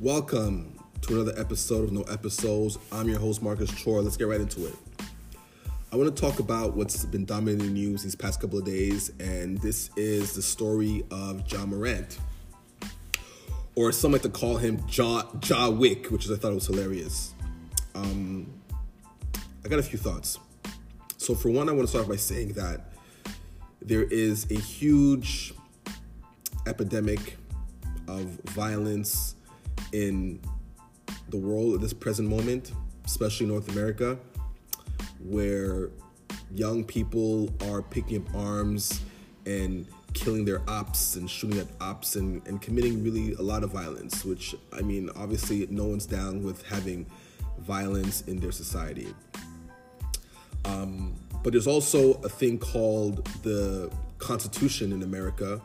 Welcome 0.00 0.82
to 1.02 1.20
another 1.20 1.38
episode 1.38 1.84
of 1.84 1.92
No 1.92 2.00
Episodes. 2.04 2.78
I'm 2.90 3.06
your 3.06 3.18
host, 3.18 3.42
Marcus 3.42 3.70
Chor. 3.84 4.00
Let's 4.00 4.16
get 4.16 4.28
right 4.28 4.40
into 4.40 4.66
it. 4.66 4.74
I 5.92 5.96
want 5.96 6.16
to 6.16 6.18
talk 6.18 6.38
about 6.38 6.74
what's 6.74 7.04
been 7.04 7.26
dominating 7.26 7.66
the 7.66 7.70
news 7.70 8.02
these 8.02 8.14
past 8.14 8.40
couple 8.40 8.58
of 8.58 8.64
days, 8.64 9.12
and 9.20 9.58
this 9.58 9.90
is 9.96 10.34
the 10.34 10.40
story 10.40 11.04
of 11.10 11.42
Ja 11.52 11.66
Morant. 11.66 12.18
Or 13.74 13.92
some 13.92 14.12
like 14.12 14.22
to 14.22 14.30
call 14.30 14.56
him 14.56 14.82
Ja, 14.88 15.24
ja 15.44 15.68
Wick, 15.68 16.06
which 16.06 16.24
is 16.24 16.30
I 16.30 16.36
thought 16.36 16.52
it 16.52 16.54
was 16.54 16.66
hilarious. 16.66 17.34
Um, 17.94 18.50
I 19.62 19.68
got 19.68 19.80
a 19.80 19.82
few 19.82 19.98
thoughts. 19.98 20.38
So, 21.18 21.34
for 21.34 21.50
one, 21.50 21.68
I 21.68 21.72
want 21.72 21.86
to 21.86 21.88
start 21.88 22.08
by 22.08 22.16
saying 22.16 22.54
that 22.54 22.94
there 23.82 24.04
is 24.04 24.50
a 24.50 24.58
huge 24.58 25.52
epidemic 26.66 27.36
of 28.08 28.24
violence 28.46 29.34
in 29.92 30.40
the 31.28 31.36
world 31.36 31.74
at 31.74 31.80
this 31.80 31.92
present 31.92 32.28
moment, 32.28 32.72
especially 33.04 33.46
North 33.46 33.70
America, 33.70 34.18
where 35.20 35.90
young 36.52 36.84
people 36.84 37.50
are 37.68 37.82
picking 37.82 38.18
up 38.18 38.34
arms 38.34 39.00
and 39.46 39.86
killing 40.12 40.44
their 40.44 40.60
ops 40.68 41.16
and 41.16 41.30
shooting 41.30 41.58
at 41.58 41.68
ops 41.80 42.16
and, 42.16 42.46
and 42.46 42.60
committing 42.60 43.02
really 43.04 43.32
a 43.34 43.42
lot 43.42 43.62
of 43.62 43.70
violence, 43.70 44.24
which, 44.24 44.54
I 44.72 44.82
mean, 44.82 45.10
obviously, 45.16 45.66
no 45.70 45.84
one's 45.84 46.06
down 46.06 46.42
with 46.42 46.66
having 46.66 47.06
violence 47.58 48.22
in 48.22 48.40
their 48.40 48.52
society. 48.52 49.14
Um, 50.64 51.14
but 51.42 51.52
there's 51.52 51.66
also 51.66 52.14
a 52.22 52.28
thing 52.28 52.58
called 52.58 53.24
the 53.42 53.90
Constitution 54.18 54.92
in 54.92 55.02
America, 55.02 55.60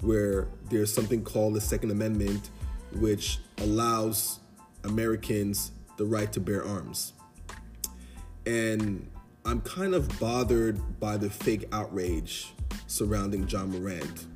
where 0.00 0.48
there's 0.70 0.92
something 0.92 1.22
called 1.22 1.54
the 1.54 1.60
Second 1.60 1.90
Amendment, 1.90 2.50
which 2.94 3.38
allows 3.58 4.40
Americans 4.84 5.72
the 5.96 6.04
right 6.04 6.32
to 6.32 6.40
bear 6.40 6.64
arms. 6.64 7.12
And 8.46 9.08
I'm 9.44 9.60
kind 9.60 9.94
of 9.94 10.18
bothered 10.18 11.00
by 11.00 11.16
the 11.16 11.30
fake 11.30 11.66
outrage 11.72 12.52
surrounding 12.86 13.48
Ja 13.48 13.64
Morant. 13.64 14.26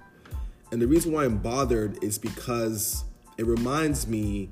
And 0.73 0.81
the 0.81 0.87
reason 0.87 1.13
why 1.13 1.25
I'm 1.25 1.39
bothered 1.39 2.03
is 2.03 2.19
because 2.19 3.05
it 3.37 3.47
reminds 3.47 4.07
me 4.07 4.51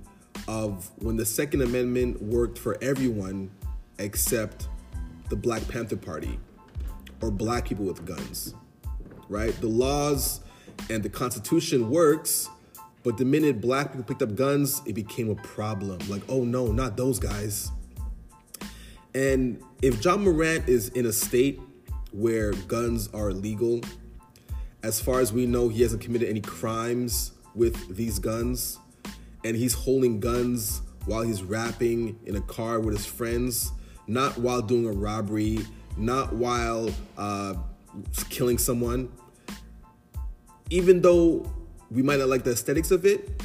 of 0.48 0.90
when 0.96 1.16
the 1.16 1.24
Second 1.24 1.62
Amendment 1.62 2.20
worked 2.22 2.58
for 2.58 2.76
everyone 2.82 3.50
except 3.98 4.68
the 5.28 5.36
Black 5.36 5.66
Panther 5.68 5.96
Party 5.96 6.38
or 7.20 7.30
black 7.30 7.66
people 7.66 7.84
with 7.84 8.04
guns, 8.04 8.54
right? 9.28 9.58
The 9.60 9.68
laws 9.68 10.40
and 10.90 11.02
the 11.02 11.08
Constitution 11.08 11.88
works, 11.88 12.48
but 13.02 13.16
the 13.16 13.24
minute 13.24 13.60
black 13.60 13.88
people 13.88 14.04
picked 14.04 14.22
up 14.22 14.34
guns, 14.34 14.80
it 14.86 14.94
became 14.94 15.30
a 15.30 15.34
problem. 15.34 15.98
Like, 16.08 16.22
oh 16.28 16.44
no, 16.44 16.66
not 16.68 16.96
those 16.96 17.18
guys. 17.18 17.70
And 19.14 19.62
if 19.82 20.04
Ja 20.04 20.16
Morant 20.16 20.68
is 20.68 20.88
in 20.90 21.06
a 21.06 21.12
state 21.12 21.60
where 22.12 22.52
guns 22.52 23.08
are 23.12 23.32
legal, 23.32 23.80
as 24.82 25.00
far 25.00 25.20
as 25.20 25.32
we 25.32 25.46
know, 25.46 25.68
he 25.68 25.82
hasn't 25.82 26.02
committed 26.02 26.28
any 26.28 26.40
crimes 26.40 27.32
with 27.54 27.94
these 27.94 28.18
guns, 28.18 28.78
and 29.44 29.56
he's 29.56 29.74
holding 29.74 30.20
guns 30.20 30.82
while 31.04 31.22
he's 31.22 31.42
rapping 31.42 32.18
in 32.26 32.36
a 32.36 32.40
car 32.42 32.80
with 32.80 32.96
his 32.96 33.06
friends, 33.06 33.72
not 34.06 34.38
while 34.38 34.62
doing 34.62 34.86
a 34.86 34.92
robbery, 34.92 35.58
not 35.96 36.32
while 36.32 36.90
uh, 37.18 37.54
killing 38.30 38.58
someone. 38.58 39.10
Even 40.70 41.02
though 41.02 41.50
we 41.92 42.02
might 42.02 42.18
not 42.18 42.28
like 42.28 42.42
the 42.42 42.52
aesthetics 42.52 42.90
of 42.90 43.04
it, 43.04 43.42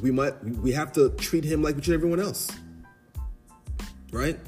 we 0.00 0.10
might 0.10 0.42
we 0.44 0.72
have 0.72 0.92
to 0.92 1.10
treat 1.10 1.44
him 1.44 1.62
like 1.62 1.74
we 1.74 1.82
treat 1.82 1.94
everyone 1.94 2.20
else. 2.20 2.50
Right? 4.12 4.38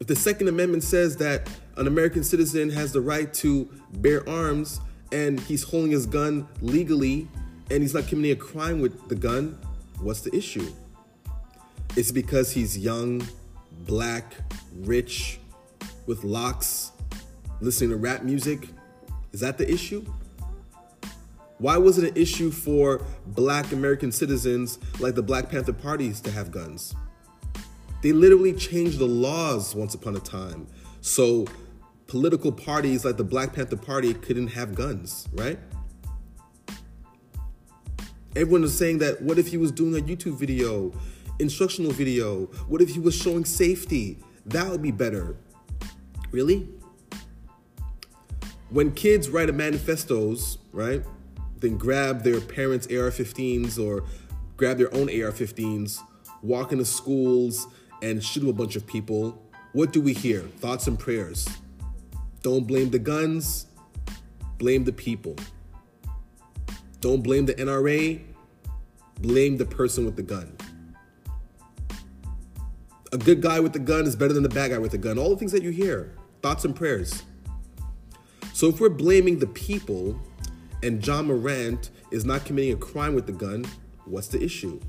If 0.00 0.06
the 0.06 0.16
Second 0.16 0.48
Amendment 0.48 0.82
says 0.82 1.16
that 1.18 1.48
an 1.76 1.86
American 1.86 2.22
citizen 2.24 2.70
has 2.70 2.92
the 2.92 3.00
right 3.00 3.32
to 3.34 3.68
bear 3.94 4.28
arms 4.28 4.80
and 5.12 5.40
he's 5.40 5.62
holding 5.62 5.90
his 5.90 6.06
gun 6.06 6.48
legally 6.60 7.28
and 7.70 7.82
he's 7.82 7.94
not 7.94 8.06
committing 8.06 8.32
a 8.32 8.36
crime 8.36 8.80
with 8.80 9.08
the 9.08 9.14
gun, 9.14 9.58
what's 10.00 10.20
the 10.20 10.34
issue? 10.34 10.70
It's 11.96 12.10
because 12.10 12.52
he's 12.52 12.76
young, 12.76 13.26
black, 13.86 14.34
rich, 14.80 15.38
with 16.06 16.24
locks, 16.24 16.92
listening 17.60 17.90
to 17.90 17.96
rap 17.96 18.22
music. 18.22 18.68
Is 19.32 19.40
that 19.40 19.56
the 19.56 19.70
issue? 19.70 20.04
Why 21.58 21.78
was 21.78 21.96
it 21.96 22.10
an 22.10 22.16
issue 22.20 22.50
for 22.50 23.02
black 23.28 23.72
American 23.72 24.12
citizens 24.12 24.78
like 25.00 25.14
the 25.14 25.22
Black 25.22 25.48
Panther 25.48 25.72
parties 25.72 26.20
to 26.22 26.30
have 26.30 26.50
guns? 26.50 26.94
They 28.02 28.12
literally 28.12 28.52
changed 28.52 28.98
the 28.98 29.06
laws 29.06 29.74
once 29.74 29.94
upon 29.94 30.16
a 30.16 30.20
time. 30.20 30.66
So 31.00 31.46
political 32.08 32.52
parties 32.52 33.06
like 33.06 33.16
the 33.16 33.24
Black 33.24 33.54
Panther 33.54 33.76
Party 33.76 34.12
couldn't 34.12 34.48
have 34.48 34.74
guns, 34.74 35.28
right? 35.32 35.58
Everyone 38.36 38.60
was 38.60 38.76
saying 38.76 38.98
that 38.98 39.22
what 39.22 39.38
if 39.38 39.48
he 39.48 39.56
was 39.56 39.72
doing 39.72 39.96
a 39.96 40.04
YouTube 40.04 40.38
video, 40.38 40.92
instructional 41.38 41.90
video? 41.90 42.46
What 42.68 42.82
if 42.82 42.90
he 42.90 43.00
was 43.00 43.14
showing 43.14 43.46
safety? 43.46 44.22
That 44.44 44.68
would 44.68 44.82
be 44.82 44.90
better. 44.90 45.36
Really? 46.32 46.68
When 48.68 48.92
kids 48.92 49.30
write 49.30 49.48
a 49.48 49.54
manifestos, 49.54 50.58
right? 50.72 51.02
Then 51.58 51.78
grab 51.78 52.22
their 52.22 52.40
parents' 52.40 52.86
AR-15s 52.86 53.78
or 53.78 54.04
grab 54.56 54.78
their 54.78 54.92
own 54.94 55.08
AR-15s, 55.08 56.00
walk 56.42 56.72
into 56.72 56.84
schools 56.84 57.66
and 58.02 58.22
shoot 58.22 58.48
a 58.48 58.52
bunch 58.52 58.76
of 58.76 58.86
people. 58.86 59.42
What 59.72 59.92
do 59.92 60.00
we 60.00 60.12
hear? 60.12 60.40
Thoughts 60.40 60.86
and 60.86 60.98
prayers. 60.98 61.48
Don't 62.42 62.66
blame 62.66 62.90
the 62.90 62.98
guns, 62.98 63.66
blame 64.58 64.84
the 64.84 64.92
people. 64.92 65.36
Don't 67.00 67.22
blame 67.22 67.46
the 67.46 67.54
NRA, 67.54 68.22
blame 69.20 69.56
the 69.56 69.64
person 69.64 70.04
with 70.04 70.16
the 70.16 70.22
gun. 70.22 70.56
A 73.12 73.18
good 73.18 73.40
guy 73.40 73.60
with 73.60 73.72
the 73.72 73.78
gun 73.78 74.06
is 74.06 74.16
better 74.16 74.32
than 74.32 74.42
the 74.42 74.48
bad 74.48 74.70
guy 74.70 74.78
with 74.78 74.92
the 74.92 74.98
gun. 74.98 75.18
All 75.18 75.30
the 75.30 75.36
things 75.36 75.52
that 75.52 75.62
you 75.62 75.70
hear, 75.70 76.12
thoughts 76.42 76.64
and 76.64 76.74
prayers. 76.74 77.22
So 78.52 78.68
if 78.68 78.80
we're 78.80 78.88
blaming 78.88 79.38
the 79.38 79.46
people 79.46 80.20
and 80.86 81.04
Ja 81.04 81.20
Morant 81.20 81.90
is 82.12 82.24
not 82.24 82.44
committing 82.44 82.72
a 82.72 82.76
crime 82.76 83.14
with 83.14 83.26
the 83.26 83.32
gun, 83.32 83.66
what's 84.04 84.28
the 84.28 84.40
issue? 84.40 84.80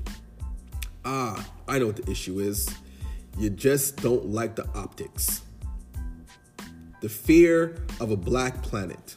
Ah, 1.04 1.44
I 1.66 1.80
know 1.80 1.86
what 1.86 1.96
the 1.96 2.08
issue 2.08 2.38
is. 2.38 2.68
You 3.36 3.50
just 3.50 3.96
don't 3.96 4.26
like 4.26 4.54
the 4.54 4.66
optics. 4.76 5.42
The 7.00 7.08
fear 7.08 7.84
of 8.00 8.12
a 8.12 8.16
black 8.16 8.62
planet. 8.62 9.16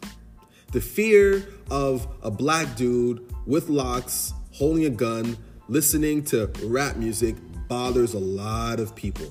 The 0.71 0.81
fear 0.81 1.47
of 1.69 2.07
a 2.23 2.31
black 2.31 2.75
dude 2.75 3.31
with 3.45 3.69
locks, 3.69 4.33
holding 4.51 4.85
a 4.85 4.89
gun, 4.89 5.37
listening 5.67 6.23
to 6.25 6.51
rap 6.63 6.95
music 6.95 7.35
bothers 7.67 8.15
a 8.15 8.19
lot 8.19 8.79
of 8.79 8.95
people. 8.95 9.27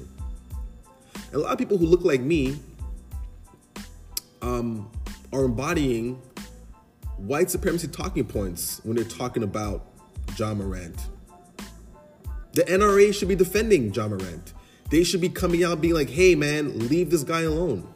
And 1.15 1.35
a 1.35 1.39
lot 1.39 1.53
of 1.53 1.59
people 1.59 1.79
who 1.79 1.87
look 1.87 2.05
like 2.05 2.21
me 2.21 2.61
um, 4.41 4.89
are 5.33 5.45
embodying 5.45 6.21
white 7.27 7.51
supremacy 7.51 7.89
talking 7.89 8.25
points 8.25 8.81
when 8.85 8.97
they're 8.97 9.05
talking 9.05 9.43
about 9.43 9.87
Ja 10.37 10.55
Morant. 10.55 10.97
The 12.53 12.63
NRA 12.63 13.15
should 13.15 13.29
be 13.29 13.37
defending 13.37 13.93
Ja 13.93 14.09
Morant. 14.09 14.55
They 14.91 15.05
should 15.05 15.21
be 15.21 15.29
coming 15.29 15.63
out 15.63 15.81
being 15.81 15.95
like, 15.95 16.11
hey 16.11 16.35
man, 16.35 16.89
leave 16.89 17.11
this 17.11 17.23
guy 17.23 17.43
alone. 17.43 17.87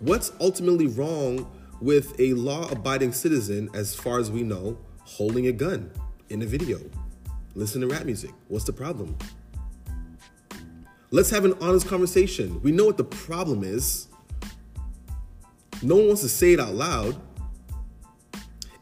What's 0.00 0.32
ultimately 0.40 0.86
wrong 0.86 1.50
with 1.80 2.18
a 2.20 2.34
law 2.34 2.68
abiding 2.70 3.12
citizen, 3.12 3.70
as 3.72 3.94
far 3.94 4.18
as 4.18 4.30
we 4.30 4.42
know, 4.42 4.78
holding 5.04 5.46
a 5.46 5.52
gun 5.52 5.90
in 6.28 6.42
a 6.42 6.46
video? 6.46 6.78
Listen 7.54 7.80
to 7.80 7.86
rap 7.86 8.04
music. 8.04 8.32
What's 8.48 8.66
the 8.66 8.72
problem? 8.72 9.16
Let's 11.10 11.30
have 11.30 11.44
an 11.46 11.54
honest 11.60 11.86
conversation. 11.88 12.60
We 12.62 12.72
know 12.72 12.84
what 12.84 12.98
the 12.98 13.04
problem 13.04 13.64
is. 13.64 14.08
No 15.82 15.96
one 15.96 16.08
wants 16.08 16.22
to 16.22 16.28
say 16.28 16.52
it 16.52 16.60
out 16.60 16.74
loud. 16.74 17.18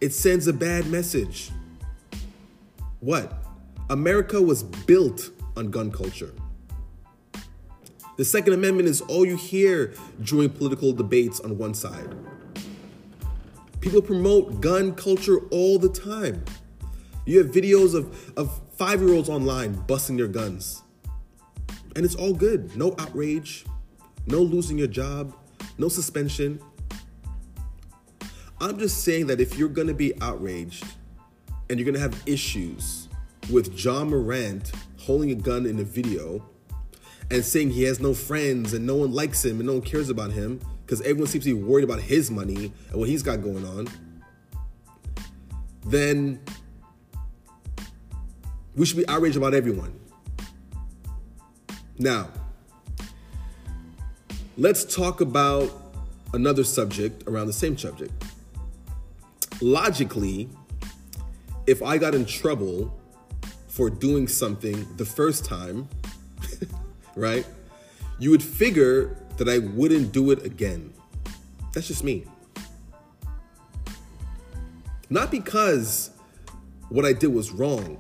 It 0.05 0.13
sends 0.13 0.47
a 0.49 0.53
bad 0.53 0.89
message. 0.89 1.51
What? 3.01 3.33
America 3.89 4.43
was 4.43 4.63
built 4.63 5.31
on 5.57 5.71
gun 5.71 5.91
culture. 5.91 6.35
The 8.19 8.25
Second 8.27 8.53
Amendment 8.53 8.87
is 8.87 9.01
all 9.01 9.25
you 9.25 9.39
hear 9.39 9.95
during 10.21 10.51
political 10.51 10.93
debates 10.93 11.41
on 11.41 11.57
one 11.57 11.73
side. 11.73 12.15
People 13.81 14.03
promote 14.03 14.61
gun 14.61 14.95
culture 14.95 15.39
all 15.51 15.79
the 15.79 15.89
time. 15.89 16.45
You 17.25 17.39
have 17.39 17.51
videos 17.51 17.95
of, 17.95 18.31
of 18.37 18.61
five 18.77 19.01
year 19.01 19.15
olds 19.15 19.31
online 19.31 19.73
busting 19.87 20.19
their 20.19 20.29
guns. 20.29 20.83
And 21.97 22.05
it's 22.05 22.15
all 22.15 22.35
good. 22.35 22.77
No 22.77 22.95
outrage, 22.99 23.65
no 24.27 24.43
losing 24.43 24.77
your 24.77 24.89
job, 24.89 25.35
no 25.79 25.89
suspension. 25.89 26.61
I'm 28.65 28.79
just 28.79 29.05
saying 29.05 29.27
that 29.27 29.43
if 29.43 29.59
you're 29.59 29.69
gonna 29.69 29.93
be 29.93 30.19
outraged 30.23 30.87
and 31.69 31.79
you're 31.79 31.85
gonna 31.85 31.99
have 31.99 32.23
issues 32.25 33.11
with 33.53 33.79
Ja 33.79 34.05
Morant 34.05 34.73
holding 34.97 35.31
a 35.33 35.35
gun 35.35 35.67
in 35.67 35.79
a 35.81 35.85
video 35.85 36.43
and 37.31 37.45
saying 37.45 37.73
he 37.73 37.83
has 37.83 38.01
no 38.01 38.15
friends 38.15 38.73
and 38.73 38.87
no 38.87 38.95
one 38.95 39.13
likes 39.13 39.45
him 39.45 39.59
and 39.59 39.67
no 39.67 39.75
one 39.75 39.83
cares 39.83 40.09
about 40.09 40.31
him 40.31 40.63
because 40.87 41.03
everyone 41.03 41.27
seems 41.27 41.45
to 41.45 41.55
be 41.55 41.63
worried 41.63 41.85
about 41.85 42.01
his 42.01 42.31
money 42.31 42.73
and 42.89 42.99
what 42.99 43.07
he's 43.07 43.23
got 43.23 43.43
going 43.43 43.67
on, 43.67 43.87
then 45.85 46.41
we 48.77 48.87
should 48.87 48.97
be 48.97 49.09
outraged 49.09 49.37
about 49.37 49.53
everyone. 49.53 49.95
Now, 51.99 52.31
let's 54.57 54.87
talk 54.87 55.21
about 55.21 55.71
another 56.33 56.65
subject 56.65 57.25
around 57.27 57.49
the 57.49 57.53
same 57.53 57.77
subject. 57.77 58.24
Logically, 59.61 60.49
if 61.67 61.83
I 61.83 61.99
got 61.99 62.15
in 62.15 62.25
trouble 62.25 62.93
for 63.69 63.91
doing 63.91 64.29
something 64.29 64.87
the 64.97 65.05
first 65.05 65.45
time, 65.45 65.89
right, 67.17 67.47
you 68.19 68.31
would 68.31 68.43
figure 68.43 69.17
that 69.37 69.49
I 69.49 69.59
wouldn't 69.59 70.13
do 70.13 70.31
it 70.31 70.45
again. 70.45 70.93
That's 71.73 71.89
just 71.89 72.05
me. 72.05 72.25
Not 75.11 75.31
because 75.31 76.11
what 76.89 77.05
I 77.05 77.13
did 77.13 77.29
was 77.29 77.51
wrong, 77.51 77.99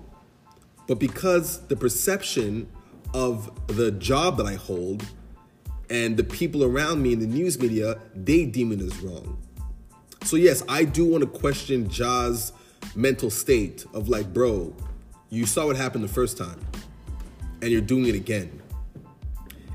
but 0.86 0.98
because 0.98 1.66
the 1.66 1.76
perception 1.76 2.68
of 3.12 3.50
the 3.68 3.90
job 3.90 4.36
that 4.38 4.46
I 4.46 4.54
hold 4.54 5.04
and 5.90 6.16
the 6.16 6.24
people 6.24 6.64
around 6.64 7.02
me 7.02 7.12
in 7.12 7.20
the 7.20 7.26
news 7.26 7.58
media, 7.58 7.98
they 8.14 8.44
deem 8.44 8.72
it 8.72 8.80
as 8.80 8.98
wrong. 9.00 9.40
So, 10.24 10.36
yes, 10.36 10.62
I 10.68 10.84
do 10.84 11.04
want 11.04 11.22
to 11.22 11.38
question 11.38 11.88
Ja's 11.88 12.52
mental 12.94 13.28
state 13.30 13.84
of 13.92 14.08
like, 14.08 14.32
bro, 14.32 14.74
you 15.28 15.44
saw 15.44 15.66
what 15.66 15.76
happened 15.76 16.02
the 16.02 16.08
first 16.08 16.38
time 16.38 16.60
and 17.60 17.70
you're 17.70 17.82
doing 17.82 18.06
it 18.06 18.14
again. 18.14 18.62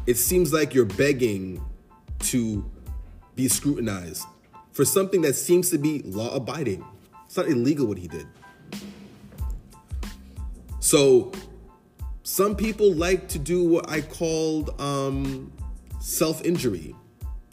It 0.08 0.18
seems 0.18 0.52
like 0.52 0.74
you're 0.74 0.86
begging 0.86 1.64
to 2.20 2.66
be 3.36 3.48
scrutinized 3.48 4.26
for 4.72 4.86
something 4.86 5.22
that 5.22 5.36
seems 5.36 5.70
to 5.70 5.78
be 5.78 6.02
law 6.04 6.34
abiding. 6.36 6.84
It's 7.26 7.38
not 7.38 7.48
illegal 7.48 7.86
what 7.86 8.00
he 8.00 8.08
did. 8.08 8.26
So, 10.80 11.32
some 12.24 12.56
people 12.56 12.94
like 12.94 13.28
to 13.30 13.40
do 13.40 13.68
what 13.68 13.90
I 13.90 14.02
called 14.02 14.80
um, 14.82 15.52
self 16.00 16.44
injury, 16.44 16.96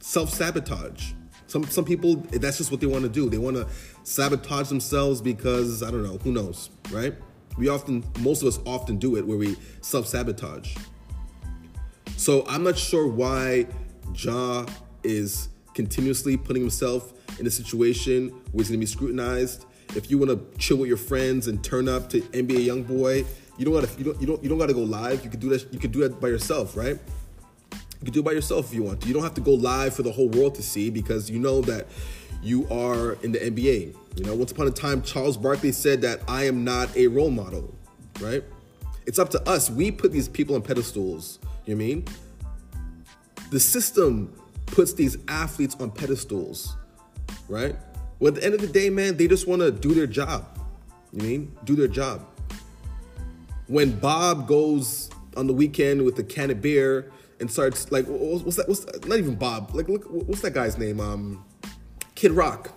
self 0.01 0.31
sabotage. 0.31 1.13
Some 1.47 1.65
some 1.65 1.85
people 1.85 2.17
that's 2.17 2.59
just 2.59 2.71
what 2.71 2.81
they 2.81 2.87
want 2.87 3.05
to 3.05 3.09
do. 3.09 3.29
They 3.31 3.39
want 3.39 3.57
to 3.57 3.67
sabotage 4.03 4.69
themselves 4.69 5.21
because 5.21 5.83
I 5.83 5.91
don't 5.91 6.03
know, 6.03 6.19
who 6.19 6.33
knows, 6.33 6.71
right? 6.91 7.15
We 7.57 7.69
often 7.69 8.05
most 8.21 8.43
of 8.43 8.49
us 8.49 8.59
often 8.67 8.99
do 8.99 9.17
it 9.17 9.27
where 9.27 9.39
we 9.39 9.57
self 9.81 10.07
sabotage. 10.07 10.77
So 12.17 12.45
I'm 12.49 12.63
not 12.63 12.79
sure 12.79 13.07
why 13.07 13.67
Ja 14.15 14.67
is 15.03 15.49
continuously 15.75 16.37
putting 16.37 16.63
himself 16.63 17.13
in 17.39 17.47
a 17.47 17.51
situation 17.51 18.31
where 18.53 18.63
he's 18.63 18.69
gonna 18.69 18.79
be 18.79 18.87
scrutinized. 18.87 19.67
If 19.95 20.11
you 20.11 20.19
want 20.19 20.31
to 20.31 20.59
chill 20.59 20.79
with 20.79 20.89
your 20.89 20.97
friends 20.97 21.47
and 21.47 21.63
turn 21.63 21.89
up 21.89 22.11
to 22.11 22.21
NBA 22.21 22.67
YoungBoy, 22.67 23.25
you 23.57 23.65
don't 23.65 23.75
gotta 23.75 23.99
you 23.99 24.05
don't 24.05 24.21
you 24.21 24.27
don't 24.27 24.43
you 24.43 24.49
don't 24.49 24.59
gotta 24.59 24.75
go 24.75 24.83
live. 24.83 25.25
You 25.25 25.31
could 25.31 25.41
do 25.41 25.49
that. 25.51 25.73
You 25.73 25.79
could 25.79 25.93
do 25.93 26.01
that 26.01 26.21
by 26.21 26.29
yourself, 26.29 26.77
right? 26.77 26.99
You 28.01 28.05
can 28.05 28.13
do 28.13 28.21
it 28.21 28.25
by 28.25 28.33
yourself 28.33 28.69
if 28.69 28.75
you 28.75 28.83
want. 28.83 29.07
You 29.07 29.15
don't 29.15 29.23
have 29.23 29.35
to 29.35 29.41
go 29.41 29.53
live 29.53 29.95
for 29.95 30.03
the 30.03 30.13
whole 30.13 30.29
world 30.29 30.55
to 30.57 30.63
see 30.63 30.91
because 30.91 31.31
you 31.31 31.39
know 31.39 31.63
that 31.63 31.87
you 32.43 32.69
are 32.69 33.15
in 33.23 33.33
the 33.33 33.39
NBA. 33.39 33.97
You 34.17 34.25
know, 34.25 34.35
once 34.35 34.53
upon 34.53 34.69
a 34.69 34.71
time, 34.71 35.03
Charles 35.03 35.37
Barkley 35.37 35.73
said 35.73 36.03
that 36.03 36.21
I 36.29 36.45
am 36.45 36.65
not 36.65 36.95
a 36.97 37.07
role 37.07 37.31
model, 37.31 37.75
right? 38.21 38.45
It's 39.07 39.19
up 39.19 39.31
to 39.31 39.49
us. 39.49 39.71
We 39.71 39.91
put 39.91 40.13
these 40.13 40.29
people 40.29 40.55
on 40.55 40.63
pedestals. 40.63 41.39
You 41.65 41.75
know 41.75 41.85
I 41.85 41.87
mean? 41.87 42.05
The 43.51 43.61
system 43.61 44.35
puts 44.67 44.93
these 44.93 45.17
athletes 45.29 45.77
on 45.81 45.91
pedestals, 45.91 46.77
right? 47.49 47.77
Well, 48.19 48.29
at 48.29 48.37
the 48.37 48.45
end 48.45 48.55
of 48.55 48.61
the 48.61 48.67
day, 48.67 48.91
man, 48.91 49.17
they 49.17 49.29
just 49.29 49.47
want 49.47 49.63
to 49.63 49.71
do 49.71 49.95
their 49.95 50.07
job. 50.07 50.47
You 51.13 51.19
know 51.19 51.25
I 51.25 51.29
mean? 51.29 51.57
Do 51.65 51.77
their 51.77 51.89
job. 51.89 52.27
When 53.69 53.99
Bob 53.99 54.47
goes 54.47 55.11
on 55.37 55.47
the 55.47 55.53
weekend 55.53 56.05
with 56.05 56.19
a 56.19 56.25
can 56.25 56.51
of 56.51 56.63
beer 56.63 57.13
and 57.41 57.51
starts 57.51 57.91
like 57.93 58.07
what's 58.07 58.57
that? 58.57 58.69
What's 58.69 58.85
that? 58.85 59.07
not 59.07 59.19
even 59.19 59.35
Bob? 59.35 59.75
Like 59.75 59.89
look, 59.89 60.05
what's 60.05 60.41
that 60.43 60.55
guy's 60.55 60.79
name? 60.79 61.01
Um, 61.01 61.45
Kid 62.15 62.33
Rock. 62.33 62.73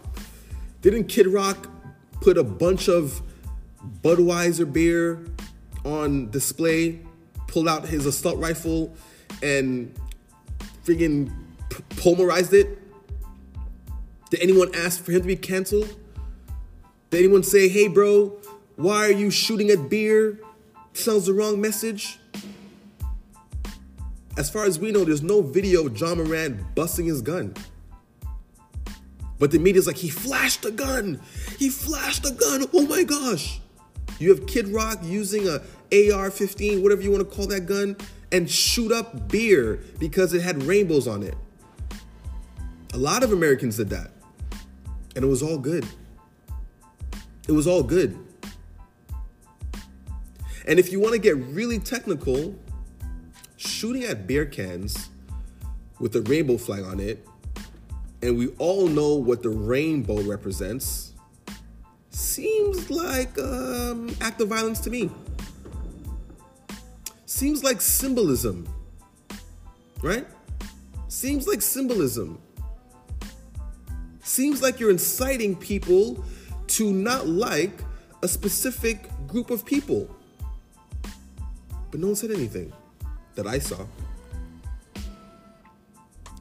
Didn't 0.82 1.06
Kid 1.06 1.28
Rock 1.28 1.70
put 2.22 2.38
a 2.38 2.44
bunch 2.44 2.88
of 2.88 3.22
Budweiser 4.02 4.72
beer 4.72 5.26
on 5.86 6.30
display? 6.30 7.00
Pulled 7.48 7.68
out 7.68 7.88
his 7.88 8.06
assault 8.06 8.38
rifle 8.38 8.96
and 9.42 9.94
friggin' 10.86 11.32
pulverized 11.98 12.54
it? 12.54 12.78
Did 14.30 14.42
anyone 14.42 14.70
ask 14.76 15.04
for 15.04 15.12
him 15.12 15.22
to 15.22 15.28
be 15.28 15.36
canceled? 15.36 15.96
Did 17.10 17.20
anyone 17.20 17.42
say, 17.42 17.68
"Hey, 17.68 17.88
bro, 17.88 18.38
why 18.76 19.06
are 19.06 19.12
you 19.12 19.32
shooting 19.32 19.72
at 19.72 19.90
beer?" 19.90 20.40
Sounds 20.94 21.26
the 21.26 21.34
wrong 21.34 21.60
message. 21.60 22.19
As 24.40 24.50
far 24.50 24.64
as 24.64 24.80
we 24.80 24.94
know, 24.94 25.04
there's 25.04 25.22
no 25.22 25.42
video 25.42 25.86
of 25.86 26.00
Ja 26.00 26.16
Morant 26.16 26.74
busting 26.74 27.06
his 27.06 27.22
gun. 27.22 27.54
But 29.38 29.52
the 29.52 29.60
media's 29.60 29.86
like, 29.86 29.98
he 29.98 30.10
flashed 30.10 30.64
a 30.64 30.72
gun. 30.72 31.20
He 31.58 31.70
flashed 31.70 32.26
a 32.26 32.32
gun. 32.32 32.64
Oh 32.74 32.88
my 32.88 33.04
gosh. 33.04 33.60
You 34.18 34.30
have 34.34 34.48
Kid 34.48 34.70
Rock 34.70 35.00
using 35.04 35.46
a 35.46 35.56
AR-15, 35.92 36.82
whatever 36.82 37.02
you 37.02 37.12
want 37.12 37.30
to 37.30 37.36
call 37.36 37.48
that 37.48 37.66
gun, 37.66 37.98
and 38.32 38.50
shoot 38.50 38.94
up 38.94 39.28
beer 39.28 39.82
because 40.00 40.34
it 40.34 40.42
had 40.42 40.64
rainbows 40.64 41.06
on 41.06 41.22
it. 41.22 41.36
A 42.94 42.98
lot 42.98 43.24
of 43.24 43.34
Americans 43.34 43.76
did 43.76 43.90
that. 43.90 44.12
And 45.18 45.26
it 45.26 45.28
was 45.28 45.44
all 45.44 45.58
good. 45.58 45.86
It 47.50 47.52
was 47.52 47.68
all 47.68 47.84
good. 47.84 48.18
And 50.66 50.80
if 50.80 50.94
you 50.94 51.02
want 51.02 51.12
to 51.12 51.20
get 51.20 51.36
really 51.36 51.78
technical, 51.80 52.56
shooting 53.80 54.04
at 54.04 54.28
beer 54.28 54.46
cans 54.46 55.10
with 56.02 56.14
a 56.18 56.22
rainbow 56.24 56.58
flag 56.58 56.84
on 56.84 57.00
it, 57.00 57.26
and 58.22 58.38
we 58.38 58.50
all 58.58 58.90
know 58.90 59.16
what 59.16 59.42
the 59.42 59.48
rainbow 59.50 60.22
represents, 60.24 61.14
seems 62.10 62.90
like 62.90 63.40
um, 63.40 64.14
act 64.20 64.42
of 64.42 64.50
violence 64.50 64.82
to 64.82 64.90
me. 64.90 65.10
Seems 67.26 67.64
like 67.64 67.80
symbolism, 67.80 68.68
right? 70.04 70.28
Seems 71.08 71.48
like 71.48 71.62
symbolism. 71.62 72.38
Seems 74.24 74.62
like 74.62 74.82
you're 74.82 74.92
inciting 74.92 75.56
people 75.56 76.22
to 76.68 76.92
not 76.92 77.28
like 77.28 77.82
a 78.24 78.28
specific 78.28 79.08
group 79.26 79.52
of 79.52 79.66
people. 79.66 80.14
But 81.92 82.02
no 82.02 82.08
one 82.08 82.16
said 82.18 82.32
anything 82.32 82.74
that 83.40 83.48
I 83.48 83.58
saw. 83.58 83.86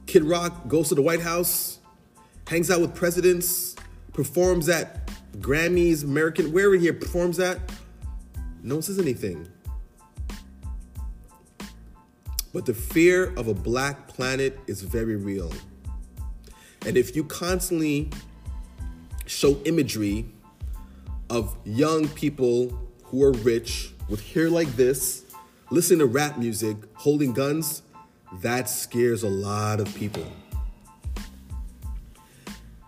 Kid 0.05 0.25
Rock 0.25 0.67
goes 0.67 0.89
to 0.89 0.95
the 0.95 1.01
White 1.01 1.21
House, 1.21 1.79
hangs 2.45 2.69
out 2.69 2.81
with 2.81 2.93
presidents, 2.93 3.75
performs 4.11 4.67
at 4.67 5.09
Grammys, 5.37 6.03
American, 6.03 6.51
wherever 6.51 6.75
he 6.75 6.91
performs 6.91 7.39
at. 7.39 7.59
No 8.61 8.75
one 8.75 8.81
says 8.81 8.99
anything. 8.99 9.47
But 12.51 12.65
the 12.65 12.73
fear 12.73 13.33
of 13.37 13.47
a 13.47 13.53
black 13.53 14.09
planet 14.09 14.59
is 14.67 14.81
very 14.81 15.15
real. 15.15 15.53
And 16.85 16.97
if 16.97 17.15
you 17.15 17.23
constantly 17.23 18.09
show 19.25 19.61
imagery 19.63 20.25
of 21.29 21.55
young 21.63 22.09
people 22.09 22.77
who 23.03 23.23
are 23.23 23.31
rich 23.31 23.93
with 24.09 24.33
hair 24.33 24.49
like 24.49 24.75
this, 24.75 25.23
listening 25.71 25.99
to 25.99 26.05
rap 26.05 26.37
music, 26.37 26.77
holding 26.95 27.33
guns, 27.33 27.83
that 28.41 28.69
scares 28.69 29.23
a 29.23 29.29
lot 29.29 29.79
of 29.79 29.93
people. 29.95 30.25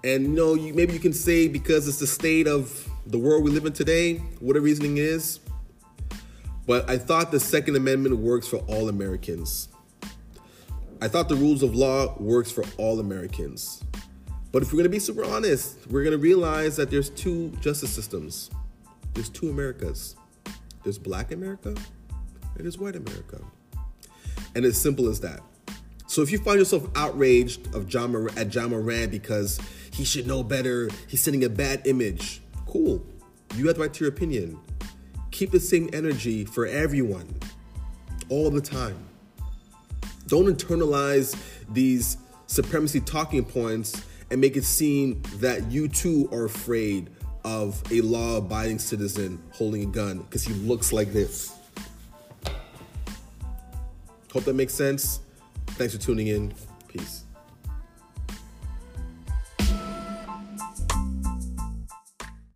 And 0.03 0.23
you 0.23 0.29
know, 0.29 0.55
you, 0.55 0.73
maybe 0.73 0.93
you 0.93 0.99
can 0.99 1.13
say 1.13 1.47
because 1.47 1.87
it's 1.87 1.99
the 1.99 2.07
state 2.07 2.47
of 2.47 2.89
the 3.05 3.19
world 3.19 3.43
we 3.43 3.51
live 3.51 3.65
in 3.65 3.73
today, 3.73 4.17
what 4.39 4.55
reasoning 4.55 4.97
is. 4.97 5.39
But 6.65 6.89
I 6.89 6.97
thought 6.97 7.31
the 7.31 7.39
Second 7.39 7.75
Amendment 7.75 8.17
works 8.17 8.47
for 8.47 8.57
all 8.67 8.89
Americans. 8.89 9.69
I 11.01 11.07
thought 11.07 11.29
the 11.29 11.35
rules 11.35 11.63
of 11.63 11.75
law 11.75 12.15
works 12.19 12.51
for 12.51 12.63
all 12.77 12.99
Americans. 12.99 13.83
But 14.51 14.63
if 14.63 14.71
we're 14.71 14.77
gonna 14.77 14.89
be 14.89 14.99
super 14.99 15.23
honest, 15.23 15.77
we're 15.89 16.03
gonna 16.03 16.17
realize 16.17 16.75
that 16.77 16.89
there's 16.89 17.09
two 17.09 17.49
justice 17.61 17.91
systems. 17.91 18.49
There's 19.13 19.29
two 19.29 19.49
Americas. 19.49 20.15
There's 20.83 20.97
black 20.97 21.31
America 21.31 21.75
it 22.61 22.67
is 22.67 22.77
white 22.77 22.95
America. 22.95 23.41
And 24.53 24.63
it's 24.65 24.77
simple 24.77 25.09
as 25.09 25.19
that. 25.21 25.41
So 26.05 26.21
if 26.21 26.31
you 26.31 26.37
find 26.37 26.59
yourself 26.59 26.87
outraged 26.95 27.73
of 27.73 27.91
Ja 27.91 28.05
Mor- 28.05 28.29
at 28.37 28.53
Ja 28.53 28.67
Morant 28.67 29.09
because 29.09 29.59
he 29.91 30.05
should 30.05 30.27
know 30.27 30.43
better, 30.43 30.89
he's 31.07 31.21
sending 31.21 31.43
a 31.43 31.49
bad 31.49 31.87
image, 31.87 32.41
cool. 32.67 33.03
You 33.55 33.65
have 33.65 33.77
the 33.77 33.81
right 33.81 33.93
to 33.93 34.03
your 34.03 34.13
opinion. 34.13 34.59
keep 35.31 35.49
the 35.49 35.59
same 35.59 35.89
energy 35.93 36.45
for 36.45 36.67
everyone 36.67 37.33
all 38.29 38.51
the 38.51 38.61
time. 38.61 38.97
Don't 40.27 40.45
internalize 40.45 41.35
these 41.69 42.17
supremacy 42.47 42.99
talking 42.99 43.43
points 43.43 44.03
and 44.29 44.39
make 44.39 44.55
it 44.55 44.65
seem 44.65 45.21
that 45.37 45.71
you 45.71 45.87
too 45.87 46.29
are 46.31 46.45
afraid 46.45 47.09
of 47.43 47.81
a 47.91 48.01
law 48.01 48.37
abiding 48.37 48.77
citizen 48.77 49.41
holding 49.51 49.83
a 49.83 49.87
gun 49.87 50.19
because 50.19 50.43
he 50.43 50.53
looks 50.53 50.93
like 50.93 51.11
this. 51.11 51.57
Hope 54.31 54.43
that 54.45 54.55
makes 54.55 54.73
sense. 54.73 55.19
Thanks 55.71 55.93
for 55.93 56.01
tuning 56.01 56.27
in. 56.27 56.53
Peace. 56.87 57.25